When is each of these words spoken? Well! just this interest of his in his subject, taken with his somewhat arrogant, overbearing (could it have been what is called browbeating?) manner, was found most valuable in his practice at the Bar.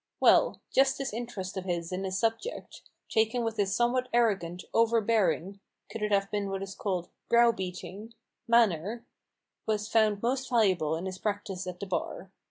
Well! 0.19 0.59
just 0.71 0.97
this 0.97 1.13
interest 1.13 1.57
of 1.57 1.65
his 1.65 1.91
in 1.91 2.05
his 2.05 2.17
subject, 2.17 2.81
taken 3.07 3.43
with 3.43 3.57
his 3.57 3.75
somewhat 3.75 4.09
arrogant, 4.11 4.65
overbearing 4.73 5.59
(could 5.91 6.01
it 6.01 6.11
have 6.11 6.31
been 6.31 6.49
what 6.49 6.63
is 6.63 6.73
called 6.73 7.09
browbeating?) 7.29 8.15
manner, 8.47 9.05
was 9.67 9.87
found 9.87 10.23
most 10.23 10.49
valuable 10.49 10.95
in 10.95 11.05
his 11.05 11.19
practice 11.19 11.67
at 11.67 11.79
the 11.79 11.85
Bar. 11.85 12.31